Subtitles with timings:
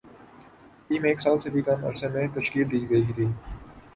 [0.87, 3.13] team ایک سال سے بھی کم عرصے میں تشکیل دی گئی تھی